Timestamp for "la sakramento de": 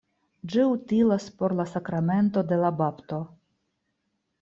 1.61-2.61